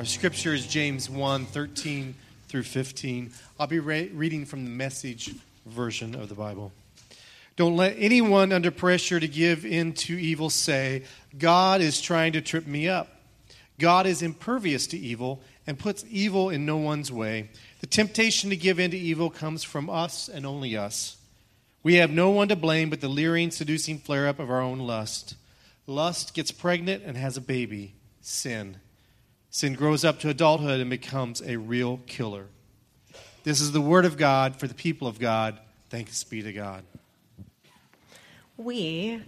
[0.00, 2.14] Our scripture is James 1 13
[2.48, 3.32] through 15.
[3.58, 5.34] I'll be re- reading from the message
[5.66, 6.72] version of the Bible.
[7.56, 11.02] Don't let anyone under pressure to give in to evil say,
[11.38, 13.08] God is trying to trip me up.
[13.78, 17.50] God is impervious to evil and puts evil in no one's way.
[17.82, 21.18] The temptation to give in to evil comes from us and only us.
[21.82, 24.78] We have no one to blame but the leering, seducing flare up of our own
[24.78, 25.34] lust.
[25.86, 27.92] Lust gets pregnant and has a baby
[28.22, 28.78] sin.
[29.52, 32.46] Sin grows up to adulthood and becomes a real killer.
[33.42, 35.58] This is the word of God for the people of God.
[35.88, 36.84] Thanks be to God.
[38.56, 39.20] We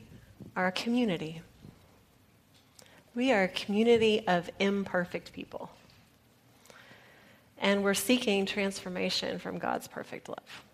[0.54, 1.42] are a community.
[3.16, 5.70] We are a community of imperfect people.
[7.58, 10.64] And we're seeking transformation from God's perfect love.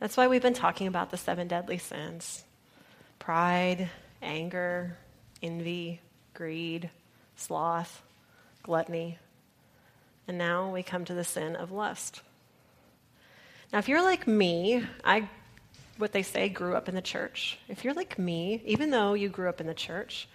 [0.00, 2.44] That's why we've been talking about the seven deadly sins
[3.20, 3.88] pride,
[4.20, 4.96] anger,
[5.40, 6.00] envy,
[6.34, 6.90] greed,
[7.36, 8.02] sloth
[8.62, 9.18] gluttony.
[10.28, 12.22] And now we come to the sin of lust.
[13.72, 15.28] Now, if you're like me, I,
[15.96, 17.58] what they say, grew up in the church.
[17.68, 20.28] If you're like me, even though you grew up in the church,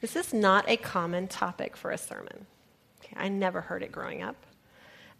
[0.00, 2.46] this is not a common topic for a sermon.
[3.00, 4.36] Okay, I never heard it growing up.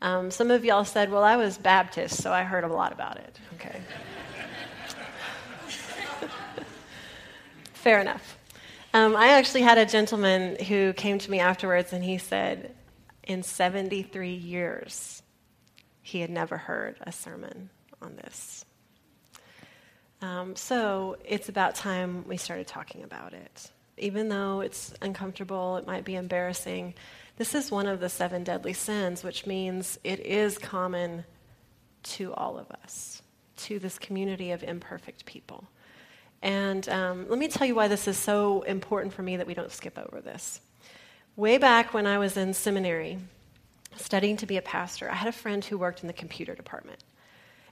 [0.03, 3.19] Um, some of y'all said, well, I was Baptist, so I heard a lot about
[3.19, 3.39] it.
[3.55, 3.81] Okay.
[7.73, 8.37] Fair enough.
[8.95, 12.75] Um, I actually had a gentleman who came to me afterwards and he said,
[13.23, 15.23] in 73 years,
[16.03, 17.71] he had never heard a sermon
[18.03, 18.67] on this.
[20.21, 23.71] Um, so it's about time we started talking about it.
[23.97, 26.95] Even though it's uncomfortable, it might be embarrassing,
[27.37, 31.25] this is one of the seven deadly sins, which means it is common
[32.03, 33.23] to all of us,
[33.57, 35.67] to this community of imperfect people.
[36.43, 39.55] And um, let me tell you why this is so important for me that we
[39.55, 40.61] don't skip over this.
[41.37, 43.19] Way back when I was in seminary,
[43.97, 47.05] studying to be a pastor, I had a friend who worked in the computer department.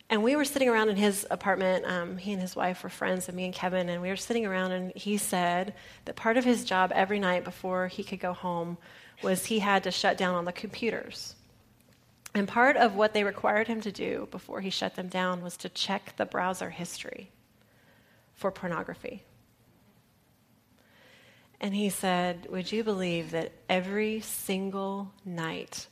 [0.09, 1.85] And we were sitting around in his apartment.
[1.85, 4.47] Um, he and his wife were friends, and me and Kevin, and we were sitting
[4.47, 8.33] around, and he said that part of his job every night before he could go
[8.33, 8.79] home
[9.23, 11.35] was he had to shut down on the computers.
[12.35, 15.57] And part of what they required him to do before he shut them down was
[15.59, 17.31] to check the browser history
[18.41, 19.23] for pornography.
[21.61, 25.89] And he said, Would you believe that every single night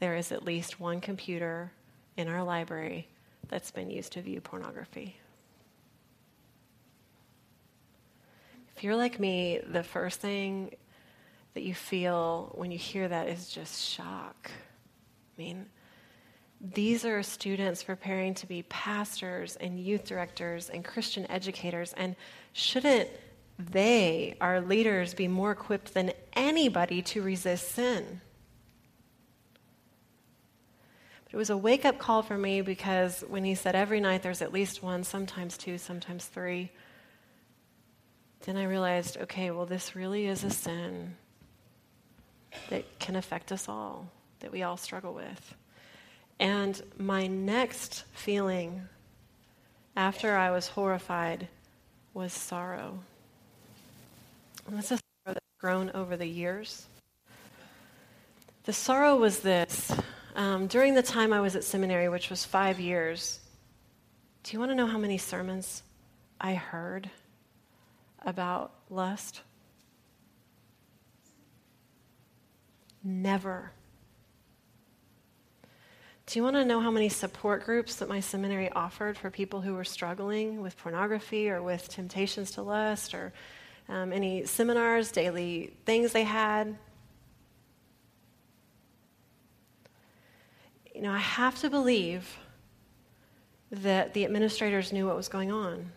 [0.00, 1.70] there is at least one computer
[2.16, 3.06] in our library
[3.48, 5.16] that's been used to view pornography?
[8.76, 10.74] If you're like me, the first thing
[11.54, 14.50] that you feel when you hear that is just shock.
[15.38, 15.66] I mean,
[16.60, 21.92] these are students preparing to be pastors and youth directors and Christian educators.
[21.96, 22.16] And
[22.52, 23.10] shouldn't
[23.58, 28.20] they, our leaders, be more equipped than anybody to resist sin?
[31.24, 34.22] But it was a wake up call for me because when he said every night
[34.22, 36.70] there's at least one, sometimes two, sometimes three,
[38.44, 41.16] then I realized okay, well, this really is a sin
[42.70, 45.54] that can affect us all, that we all struggle with.
[46.38, 48.82] And my next feeling
[49.96, 51.48] after I was horrified
[52.12, 52.98] was sorrow.
[54.66, 56.86] And this is sorrow that's grown over the years.
[58.64, 59.92] The sorrow was this.
[60.34, 63.40] Um, during the time I was at seminary, which was five years,
[64.42, 65.82] do you want to know how many sermons
[66.40, 67.08] I heard
[68.24, 69.40] about lust?
[73.02, 73.70] Never.
[76.26, 79.60] Do you want to know how many support groups that my seminary offered for people
[79.60, 83.32] who were struggling with pornography or with temptations to lust or
[83.88, 86.76] um, any seminars, daily things they had?
[90.92, 92.36] You know, I have to believe
[93.70, 95.92] that the administrators knew what was going on.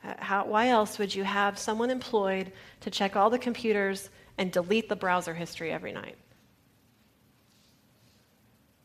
[0.00, 4.90] How, why else would you have someone employed to check all the computers and delete
[4.90, 6.16] the browser history every night?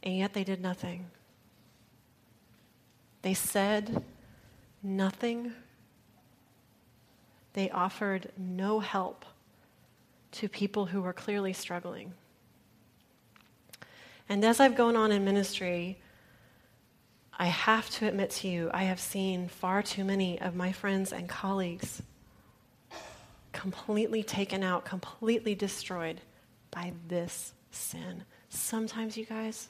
[0.04, 1.08] And yet they did nothing.
[3.22, 4.04] They said
[4.82, 5.52] nothing.
[7.54, 9.26] They offered no help
[10.32, 12.14] to people who were clearly struggling.
[14.30, 15.98] And as I've gone on in ministry,
[17.38, 21.12] I have to admit to you, I have seen far too many of my friends
[21.12, 22.02] and colleagues
[23.54, 26.22] completely taken out, completely destroyed
[26.70, 28.24] by this sin.
[28.50, 29.70] Sometimes, you guys,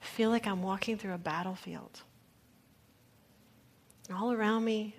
[0.00, 2.02] feel like I'm walking through a battlefield.
[4.14, 4.96] All around me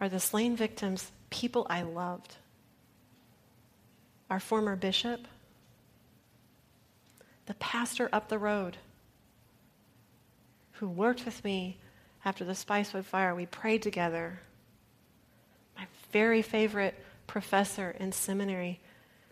[0.00, 2.36] are the slain victims, people I loved.
[4.30, 5.26] Our former bishop,
[7.46, 8.76] the pastor up the road
[10.72, 11.78] who worked with me
[12.24, 13.34] after the Spicewood fire.
[13.34, 14.40] We prayed together.
[15.76, 16.94] My very favorite
[17.26, 18.80] professor in seminary.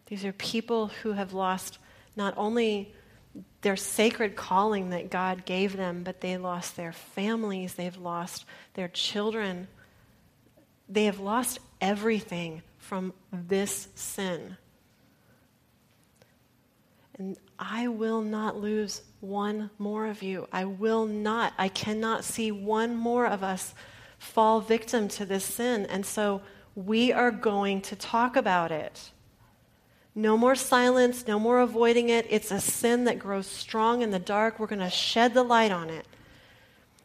[0.07, 1.79] These are people who have lost
[2.17, 2.95] not only
[3.63, 8.45] their sacred calling that God gave them, but they lost their families, they've lost
[8.75, 9.69] their children.
[10.89, 14.57] They have lost everything from this sin.
[17.17, 20.49] And I will not lose one more of you.
[20.51, 21.53] I will not.
[21.59, 23.75] I cannot see one more of us
[24.19, 25.87] fall victim to this sin.
[25.87, 26.41] And so
[26.75, 29.11] we are going to talk about it.
[30.15, 32.27] No more silence, no more avoiding it.
[32.29, 34.59] It's a sin that grows strong in the dark.
[34.59, 36.07] We're going to shed the light on it.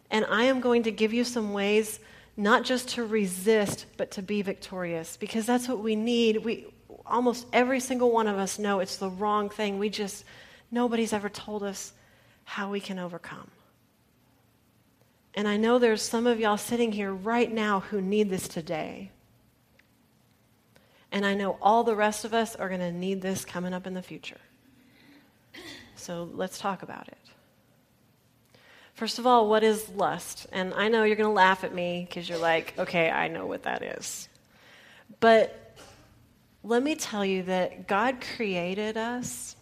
[0.10, 2.00] And I am going to give you some ways
[2.38, 6.44] not just to resist, but to be victorious because that's what we need.
[6.44, 6.66] We
[7.06, 9.80] almost every single one of us know it's the wrong thing.
[9.80, 10.26] We just
[10.72, 11.94] nobody's ever told us
[12.44, 13.50] how we can overcome.
[15.34, 19.12] And I know there's some of y'all sitting here right now who need this today.
[21.16, 23.88] And I know all the rest of us are going to need this coming up
[23.88, 24.42] in the future.
[25.96, 27.18] So let's talk about it.
[28.96, 30.46] First of all, what is lust?
[30.52, 33.46] And I know you're going to laugh at me because you're like, okay, I know
[33.46, 34.28] what that is.
[35.22, 35.78] But
[36.64, 39.56] let me tell you that God created us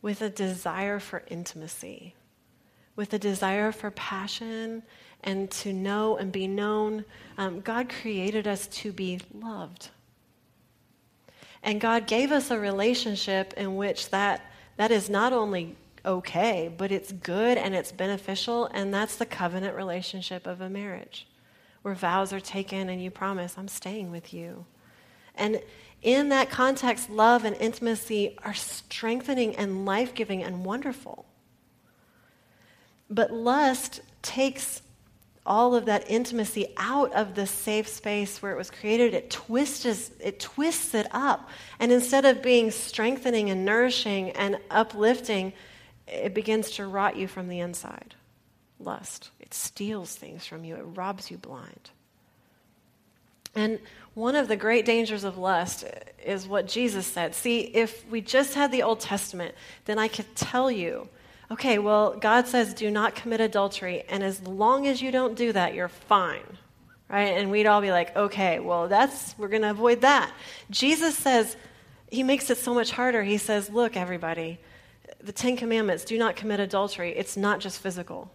[0.00, 2.14] with a desire for intimacy,
[2.96, 4.84] with a desire for passion
[5.22, 7.04] and to know and be known.
[7.36, 9.90] Um, God created us to be loved.
[11.62, 16.90] And God gave us a relationship in which that, that is not only okay, but
[16.90, 21.26] it's good and it's beneficial, and that's the covenant relationship of a marriage,
[21.82, 24.64] where vows are taken and you promise, I'm staying with you.
[25.34, 25.60] And
[26.02, 31.26] in that context, love and intimacy are strengthening and life giving and wonderful.
[33.10, 34.82] But lust takes
[35.46, 39.14] all of that intimacy out of the safe space where it was created.
[39.14, 41.48] It twists, it twists it up.
[41.78, 45.52] And instead of being strengthening and nourishing and uplifting,
[46.06, 48.14] it begins to rot you from the inside.
[48.78, 49.30] Lust.
[49.40, 51.90] It steals things from you, it robs you blind.
[53.54, 53.80] And
[54.14, 55.84] one of the great dangers of lust
[56.24, 57.34] is what Jesus said.
[57.34, 59.54] See, if we just had the Old Testament,
[59.86, 61.08] then I could tell you
[61.50, 65.52] okay, well, God says do not commit adultery, and as long as you don't do
[65.52, 66.58] that, you're fine.
[67.08, 67.36] Right?
[67.36, 70.32] And we'd all be like, okay, well, that's, we're going to avoid that.
[70.70, 71.56] Jesus says,
[72.08, 73.24] he makes it so much harder.
[73.24, 74.60] He says, look, everybody,
[75.20, 77.12] the Ten Commandments do not commit adultery.
[77.16, 78.30] It's not just physical.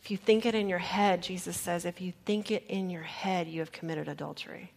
[0.00, 3.02] If you think it in your head, Jesus says, if you think it in your
[3.02, 4.72] head, you have committed adultery.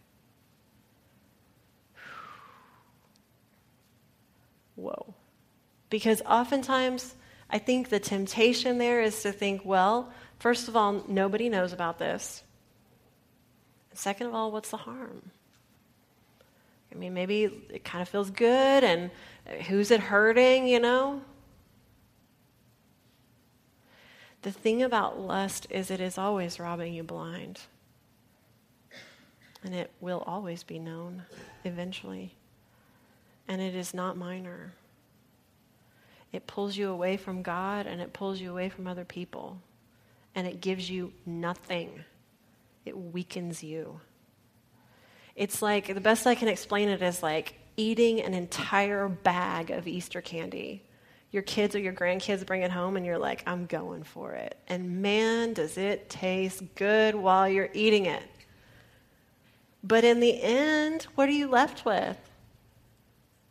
[4.74, 5.14] Whoa.
[5.92, 7.14] Because oftentimes,
[7.50, 11.98] I think the temptation there is to think, well, first of all, nobody knows about
[11.98, 12.42] this.
[13.90, 15.30] And second of all, what's the harm?
[16.90, 19.10] I mean, maybe it kind of feels good, and
[19.66, 21.20] who's it hurting, you know?
[24.40, 27.60] The thing about lust is it is always robbing you blind.
[29.62, 31.24] And it will always be known
[31.64, 32.34] eventually.
[33.46, 34.72] And it is not minor.
[36.32, 39.60] It pulls you away from God and it pulls you away from other people.
[40.34, 42.04] And it gives you nothing,
[42.86, 44.00] it weakens you.
[45.36, 49.86] It's like the best I can explain it is like eating an entire bag of
[49.86, 50.82] Easter candy.
[51.30, 54.56] Your kids or your grandkids bring it home and you're like, I'm going for it.
[54.68, 58.22] And man, does it taste good while you're eating it.
[59.82, 62.18] But in the end, what are you left with?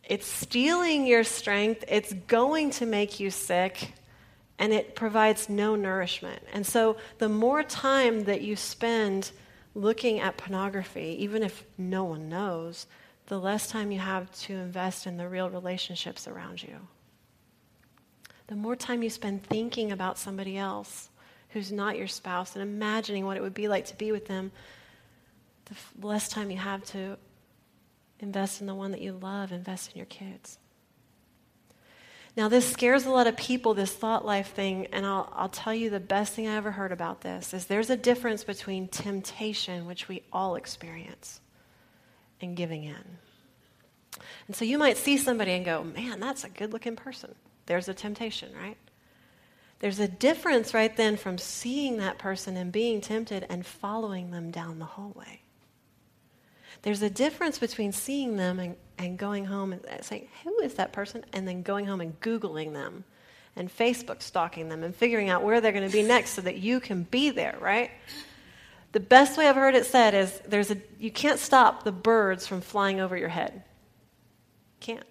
[0.04, 3.92] It's stealing your strength, it's going to make you sick,
[4.58, 6.42] and it provides no nourishment.
[6.52, 9.30] And so, the more time that you spend
[9.74, 12.86] looking at pornography, even if no one knows,
[13.26, 16.76] the less time you have to invest in the real relationships around you.
[18.48, 21.08] The more time you spend thinking about somebody else
[21.50, 24.52] who's not your spouse and imagining what it would be like to be with them,
[25.66, 27.16] the less time you have to
[28.22, 30.58] Invest in the one that you love, invest in your kids.
[32.36, 35.74] Now, this scares a lot of people, this thought life thing, and I'll, I'll tell
[35.74, 39.84] you the best thing I ever heard about this is there's a difference between temptation,
[39.86, 41.40] which we all experience,
[42.40, 43.18] and giving in.
[44.46, 47.34] And so you might see somebody and go, man, that's a good looking person.
[47.66, 48.78] There's a temptation, right?
[49.80, 54.50] There's a difference right then from seeing that person and being tempted and following them
[54.50, 55.41] down the hallway.
[56.82, 60.74] There's a difference between seeing them and, and going home and uh, saying, Who is
[60.74, 61.24] that person?
[61.32, 63.04] And then going home and Googling them
[63.54, 66.58] and Facebook stalking them and figuring out where they're going to be next so that
[66.58, 67.90] you can be there, right?
[68.92, 72.46] The best way I've heard it said is there's a, you can't stop the birds
[72.46, 73.62] from flying over your head.
[74.80, 75.04] Can't.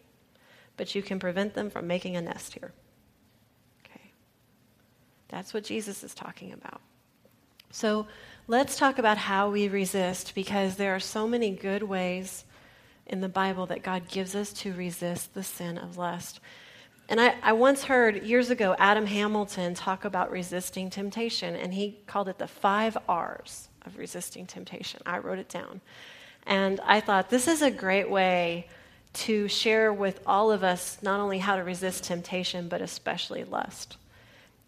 [0.77, 2.73] But you can prevent them from making a nest here.
[3.85, 4.11] Okay.
[5.29, 6.81] That's what Jesus is talking about.
[7.71, 8.07] So
[8.48, 12.45] let's talk about how we resist because there are so many good ways
[13.05, 16.39] in the Bible that God gives us to resist the sin of lust.
[17.10, 22.00] And I, I, once heard years ago Adam Hamilton talk about resisting temptation, and he
[22.07, 25.01] called it the five R's of resisting temptation.
[25.05, 25.81] I wrote it down.
[26.48, 28.67] And I thought this is a great way
[29.13, 33.98] to share with all of us not only how to resist temptation, but especially lust.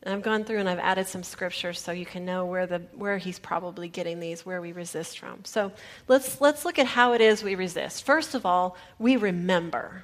[0.03, 2.79] And I've gone through and I've added some scriptures so you can know where, the,
[2.93, 5.45] where he's probably getting these, where we resist from.
[5.45, 5.71] So
[6.09, 8.03] let's, let's look at how it is we resist.
[8.03, 10.03] First of all, we remember.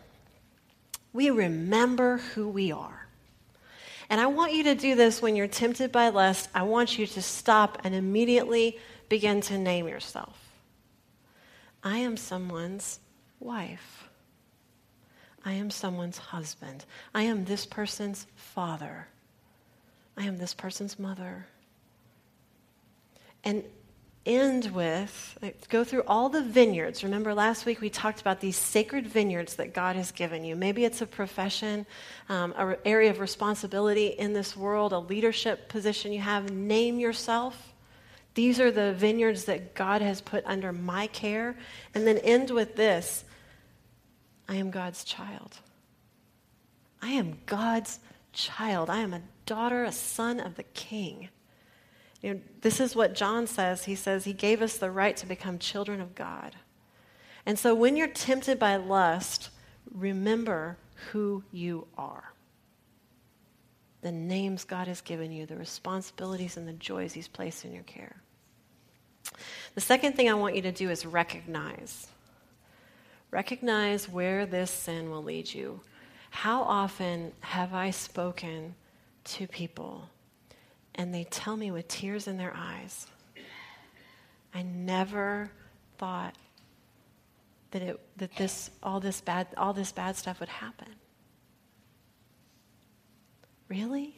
[1.12, 3.08] We remember who we are.
[4.10, 6.50] And I want you to do this when you're tempted by lust.
[6.56, 8.80] I want you to stop and immediately
[9.10, 10.38] begin to name yourself.
[11.84, 13.00] I am someone's
[13.40, 14.08] wife.
[15.44, 16.86] I am someone's husband.
[17.14, 19.08] I am this person's father.
[20.20, 21.48] I am this person's mother.
[23.46, 23.64] And
[24.26, 25.38] end with,
[25.70, 27.06] go through all the vineyards.
[27.06, 30.58] Remember last week we talked about these sacred vineyards that God has given you.
[30.58, 31.86] Maybe it's a profession,
[32.28, 36.52] um, an area of responsibility in this world, a leadership position you have.
[36.52, 37.74] Name yourself.
[38.34, 41.56] These are the vineyards that God has put under my care.
[41.96, 43.24] And then end with this
[44.50, 45.60] I am God's child.
[47.02, 48.00] I am God's
[48.34, 48.90] child.
[48.90, 51.30] I am a daughter, a son of the king.
[52.22, 53.86] You know, this is what John says.
[53.86, 56.56] He says he gave us the right to become children of God.
[57.48, 59.50] And so when you're tempted by lust,
[59.92, 60.78] remember
[61.12, 62.34] who you are.
[64.02, 67.84] The names God has given you, the responsibilities and the joys He's placed in your
[67.84, 68.22] care.
[69.74, 72.08] The second thing I want you to do is recognize.
[73.32, 75.82] Recognize where this sin will lead you.
[76.30, 78.76] How often have I spoken
[79.30, 80.10] to people
[80.96, 83.08] and they tell me with tears in their eyes,
[84.54, 85.52] I never
[85.98, 86.36] thought
[87.72, 90.88] that it that this all this bad all this bad stuff would happen.
[93.68, 94.16] Really?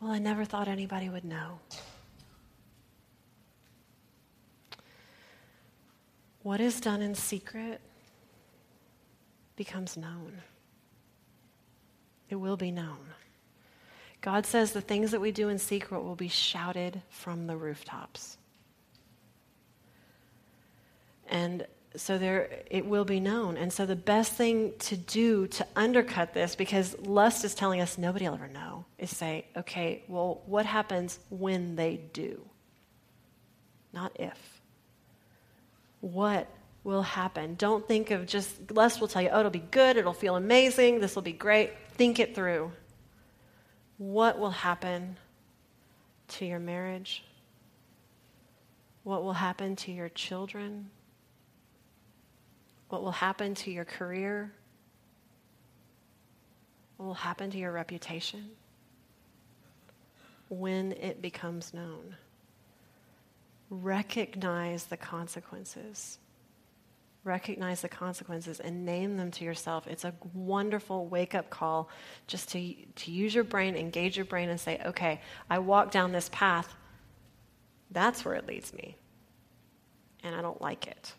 [0.00, 1.58] Well, I never thought anybody would know.
[6.42, 7.80] What is done in secret
[9.56, 10.40] becomes known.
[12.28, 12.98] It will be known.
[14.20, 18.36] God says the things that we do in secret will be shouted from the rooftops.
[21.28, 23.56] And so there it will be known.
[23.56, 27.98] And so the best thing to do to undercut this, because lust is telling us
[27.98, 32.40] nobody will ever know, is say, okay, well, what happens when they do?
[33.92, 34.60] Not if.
[36.00, 36.48] What
[36.84, 37.54] will happen?
[37.56, 41.00] Don't think of just, lust will tell you, oh, it'll be good, it'll feel amazing,
[41.00, 41.72] this will be great.
[41.92, 42.72] Think it through.
[43.98, 45.16] What will happen
[46.28, 47.24] to your marriage?
[49.02, 50.90] What will happen to your children?
[52.88, 54.52] What will happen to your career?
[56.96, 58.50] What will happen to your reputation
[60.48, 62.16] when it becomes known?
[63.70, 66.18] Recognize the consequences
[67.24, 69.86] recognize the consequences and name them to yourself.
[69.86, 71.90] It's a wonderful wake up call
[72.26, 75.20] just to, to use your brain, engage your brain, and say, okay,
[75.50, 76.74] I walk down this path.
[77.90, 78.96] That's where it leads me.
[80.22, 81.12] And I don't like it.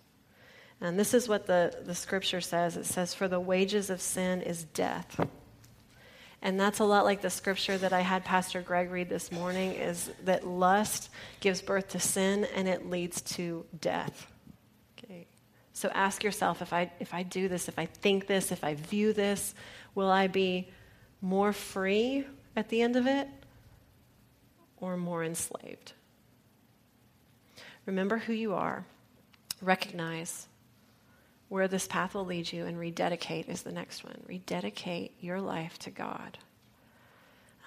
[0.82, 4.41] And this is what the, the scripture says it says, For the wages of sin
[4.41, 5.20] is death.
[6.41, 9.74] And that's a lot like the scripture that I had Pastor Greg read this morning
[9.74, 11.10] is that lust
[11.41, 14.27] gives birth to sin and it leads to death.
[15.79, 18.74] So ask yourself if I, if I do this, if I think this, if I
[18.74, 19.55] view this,
[19.95, 20.67] will I be
[21.21, 23.29] more free at the end of it
[24.81, 25.93] or more enslaved?
[27.86, 28.83] Remember who you are,
[29.62, 30.50] recognize
[31.48, 34.21] where this path will lead you, and rededicate is the next one.
[34.27, 36.39] Rededicate your life to God.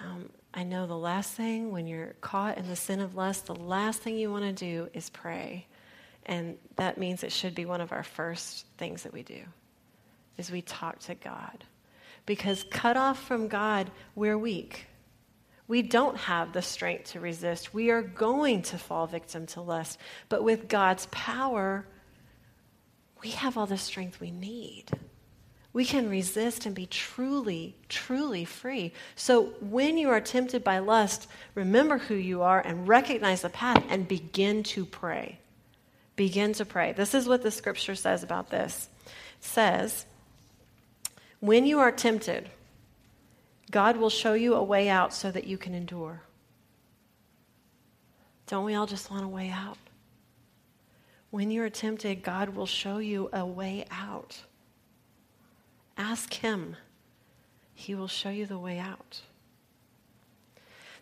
[0.01, 3.55] Um, I know the last thing when you're caught in the sin of lust, the
[3.55, 5.65] last thing you want to do is pray
[6.27, 9.41] and that means it should be one of our first things that we do
[10.39, 11.65] is we talk to God.
[12.25, 14.87] Because cut off from God, we're weak.
[15.69, 17.75] We don't have the strength to resist.
[17.75, 19.99] We are going to fall victim to lust.
[20.29, 21.87] But with God's power,
[23.23, 24.87] we have all the strength we need.
[25.73, 28.93] We can resist and be truly, truly free.
[29.17, 33.83] So when you are tempted by lust, remember who you are and recognize the path
[33.89, 35.39] and begin to pray.
[36.23, 36.93] Begin to pray.
[36.93, 38.89] This is what the scripture says about this.
[39.05, 40.07] It says,
[41.41, 42.49] when you are tempted,
[43.73, 46.23] God will show you a way out so that you can endure.
[48.47, 49.79] Don't we all just want a way out?
[51.31, 54.43] When you are tempted, God will show you a way out.
[55.99, 56.77] Ask Him,
[57.75, 59.23] He will show you the way out.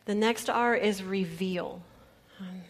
[0.06, 1.82] The next R is reveal.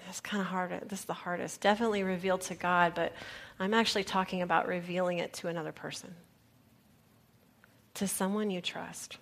[0.06, 0.88] That's kind of hard.
[0.88, 1.60] This is the hardest.
[1.60, 3.12] Definitely revealed to God, but
[3.58, 6.14] I'm actually talking about revealing it to another person,
[7.94, 9.18] to someone you trust.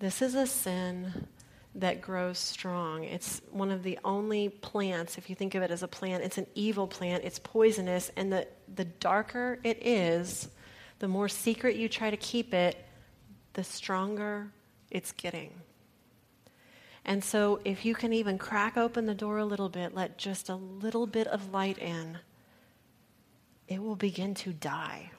[0.00, 1.26] This is a sin
[1.76, 3.04] that grows strong.
[3.04, 6.38] It's one of the only plants, if you think of it as a plant, it's
[6.38, 10.48] an evil plant, it's poisonous, and the, the darker it is,
[10.98, 12.76] the more secret you try to keep it,
[13.52, 14.50] the stronger
[14.90, 15.52] it's getting.
[17.04, 20.48] And so, if you can even crack open the door a little bit, let just
[20.48, 22.18] a little bit of light in,
[23.68, 25.10] it will begin to die.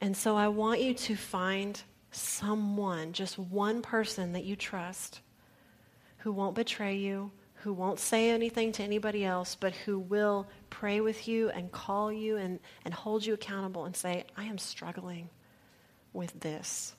[0.00, 5.20] And so, I want you to find someone, just one person that you trust,
[6.18, 7.30] who won't betray you,
[7.62, 12.12] who won't say anything to anybody else, but who will pray with you and call
[12.12, 15.28] you and, and hold you accountable and say, I am struggling
[16.12, 16.94] with this.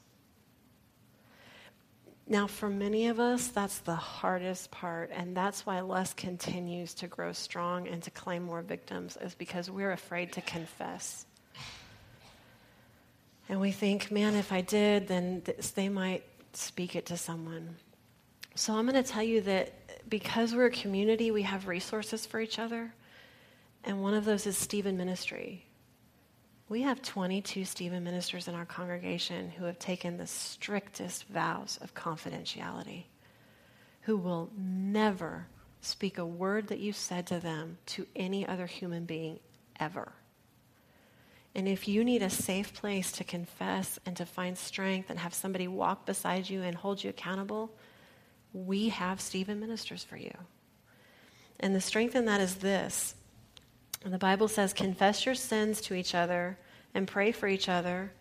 [2.32, 7.08] Now, for many of us, that's the hardest part, and that's why lust continues to
[7.08, 11.26] grow strong and to claim more victims, is because we're afraid to confess.
[13.50, 15.42] And we think, man, if I did, then
[15.74, 17.78] they might speak it to someone.
[18.54, 22.40] So I'm going to tell you that because we're a community, we have resources for
[22.40, 22.94] each other.
[23.84, 25.66] And one of those is Stephen Ministry.
[26.70, 31.96] We have 22 Stephen ministers in our congregation who have taken the strictest vows of
[31.96, 33.06] confidentiality,
[34.02, 35.48] who will never
[35.82, 39.40] speak a word that you said to them to any other human being
[39.80, 40.14] ever.
[41.56, 45.34] And if you need a safe place to confess and to find strength and have
[45.34, 47.72] somebody walk beside you and hold you accountable,
[48.54, 50.34] we have Stephen ministers for you.
[51.60, 53.16] And the strength in that is this.
[54.06, 56.58] The Bible says, confess your sins to each other
[56.94, 58.12] and pray for each other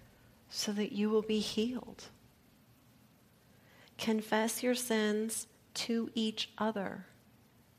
[0.51, 2.05] so that you will be healed.
[3.99, 7.07] Confess your sins to each other.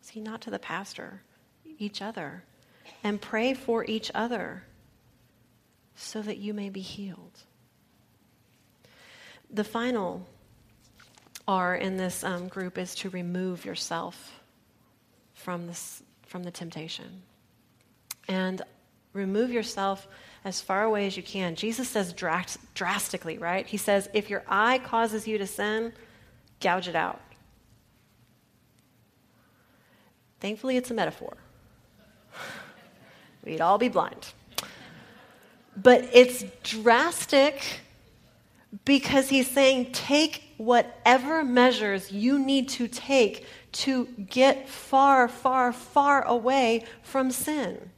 [0.01, 1.21] See, not to the pastor,
[1.77, 2.43] each other.
[3.03, 4.63] And pray for each other
[5.95, 7.43] so that you may be healed.
[9.51, 10.27] The final
[11.47, 14.39] R in this um, group is to remove yourself
[15.33, 17.23] from, this, from the temptation.
[18.27, 18.61] And
[19.13, 20.07] remove yourself
[20.43, 21.55] as far away as you can.
[21.55, 23.65] Jesus says drast- drastically, right?
[23.67, 25.93] He says, if your eye causes you to sin,
[26.59, 27.19] gouge it out.
[30.39, 31.35] Thankfully, it's a metaphor.
[33.45, 34.33] We'd all be blind.
[35.75, 37.81] But it's drastic
[38.85, 46.25] because he's saying take whatever measures you need to take to get far, far, far
[46.25, 47.91] away from sin.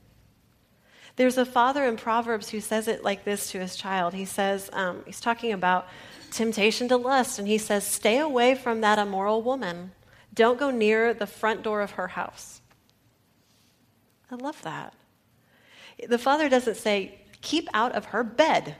[1.15, 4.13] There's a father in Proverbs who says it like this to his child.
[4.13, 5.87] He says, um, he's talking about
[6.31, 9.91] temptation to lust, and he says, Stay away from that immoral woman.
[10.33, 12.61] Don't go near the front door of her house.
[14.31, 14.93] I love that.
[16.07, 18.75] The father doesn't say, keep out of her bed.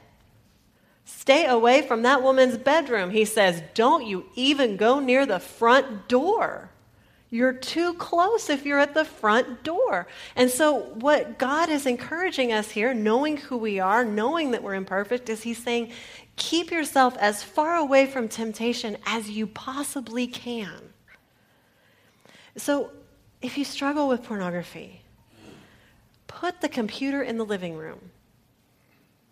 [1.04, 3.10] Stay away from that woman's bedroom.
[3.10, 6.70] He says, Don't you even go near the front door.
[7.32, 10.06] You're too close if you're at the front door.
[10.36, 14.76] And so, what God is encouraging us here, knowing who we are, knowing that we're
[14.76, 15.92] imperfect, is He's saying,
[16.36, 20.94] Keep yourself as far away from temptation as you possibly can.
[22.58, 22.92] So,
[23.42, 25.02] if you struggle with pornography,
[26.28, 28.12] put the computer in the living room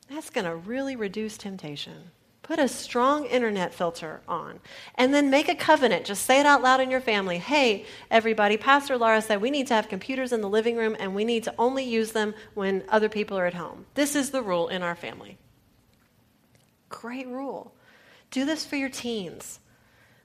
[0.09, 2.11] that's going to really reduce temptation.
[2.49, 4.59] Put a strong internet filter on.
[4.95, 6.03] And then make a covenant.
[6.03, 7.37] Just say it out loud in your family.
[7.37, 11.13] Hey, everybody, Pastor Laura said we need to have computers in the living room and
[11.13, 13.85] we need to only use them when other people are at home.
[13.93, 15.37] This is the rule in our family.
[16.89, 17.71] Great rule.
[18.31, 19.59] Do this for your teens.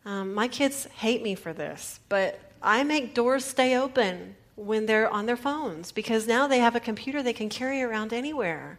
[0.07, 5.11] Um, my kids hate me for this, but I make doors stay open when they're
[5.11, 8.79] on their phones because now they have a computer they can carry around anywhere.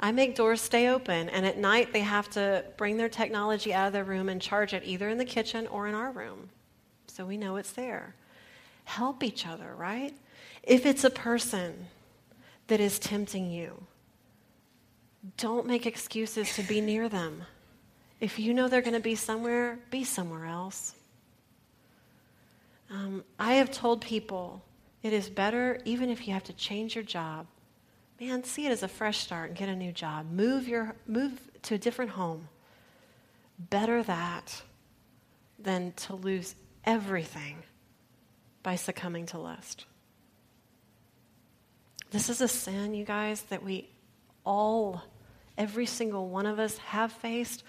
[0.00, 3.88] I make doors stay open, and at night they have to bring their technology out
[3.88, 6.50] of their room and charge it either in the kitchen or in our room.
[7.08, 8.14] So we know it's there.
[8.84, 10.14] Help each other, right?
[10.62, 11.88] If it's a person,
[12.68, 13.82] that is tempting you,
[15.36, 17.42] don't make excuses to be near them.
[18.20, 20.94] If you know they're going to be somewhere, be somewhere else.
[22.90, 24.62] Um, I have told people
[25.02, 27.46] it is better, even if you have to change your job,
[28.20, 30.30] man, see it as a fresh start and get a new job.
[30.30, 32.48] Move, your, move to a different home.
[33.58, 34.62] Better that
[35.58, 36.54] than to lose
[36.84, 37.56] everything
[38.62, 39.84] by succumbing to lust.
[42.10, 43.88] This is a sin, you guys, that we
[44.44, 45.02] all,
[45.56, 47.64] every single one of us, have faced.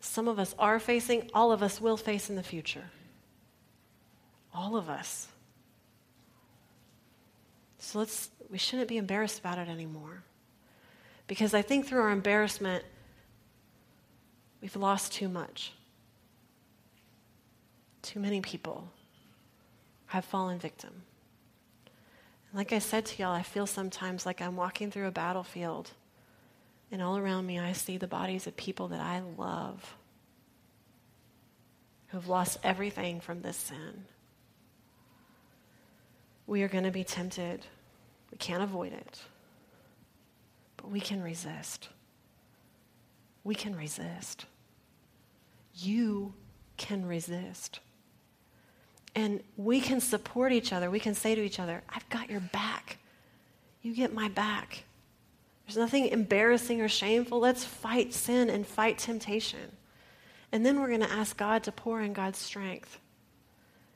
[0.00, 2.84] Some of us are facing, all of us will face in the future.
[4.52, 5.28] All of us.
[7.78, 10.22] So let's, we shouldn't be embarrassed about it anymore.
[11.26, 12.84] Because I think through our embarrassment,
[14.62, 15.72] we've lost too much.
[18.02, 18.88] Too many people
[20.06, 20.92] have fallen victim.
[22.48, 25.90] And like I said to y'all, I feel sometimes like I'm walking through a battlefield,
[26.92, 29.96] and all around me I see the bodies of people that I love
[32.06, 34.04] who have lost everything from this sin.
[36.46, 37.66] We are going to be tempted.
[38.34, 39.20] We can't avoid it.
[40.76, 41.88] But we can resist.
[43.44, 44.46] We can resist.
[45.76, 46.34] You
[46.76, 47.78] can resist.
[49.14, 50.90] And we can support each other.
[50.90, 52.98] We can say to each other, I've got your back.
[53.82, 54.82] You get my back.
[55.64, 57.38] There's nothing embarrassing or shameful.
[57.38, 59.70] Let's fight sin and fight temptation.
[60.50, 62.98] And then we're going to ask God to pour in God's strength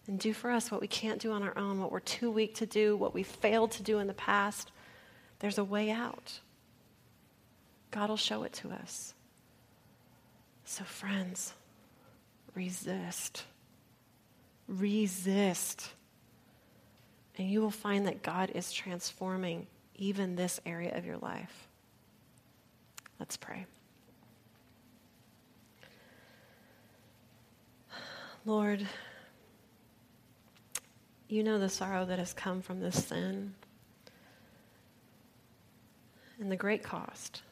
[0.09, 2.57] and do for us what we can't do on our own, what we're too weak
[2.57, 4.73] to do, what we failed to do in the past.
[5.39, 6.41] There's a way out.
[7.93, 9.15] God will show it to us.
[10.65, 11.55] So, friends,
[12.55, 13.45] resist
[14.69, 15.91] resist.
[17.37, 19.67] And you will find that God is transforming
[19.97, 21.69] even this area of your life.
[23.19, 23.67] Let's pray.
[28.45, 28.87] Lord,
[31.29, 33.55] you know the sorrow that has come from this sin
[36.41, 37.43] and the great cost.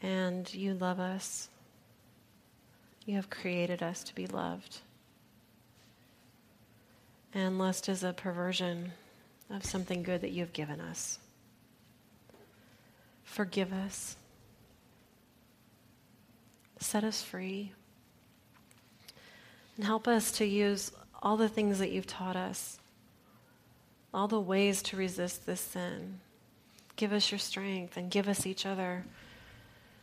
[0.00, 1.48] And you love us
[3.04, 4.80] you have created us to be loved.
[7.34, 8.92] And lust is a perversion
[9.50, 11.18] of something good that you have given us.
[13.24, 14.16] Forgive us.
[16.78, 17.72] Set us free.
[19.76, 22.78] And help us to use all the things that you've taught us,
[24.12, 26.20] all the ways to resist this sin.
[26.96, 29.04] Give us your strength and give us each other.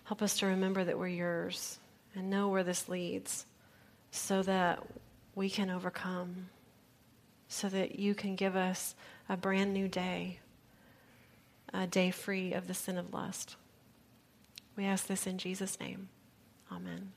[0.06, 1.78] Help us to remember that we're yours
[2.16, 3.46] and know where this leads
[4.12, 4.82] so that
[5.36, 6.48] we can overcome,
[7.48, 8.96] so that you can give us
[9.28, 10.40] a brand new day,
[11.74, 13.56] a day free of the sin of lust.
[14.76, 16.10] We ask this in Jesus' name.
[16.72, 17.12] Amen.